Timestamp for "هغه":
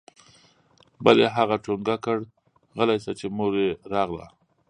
1.37-1.55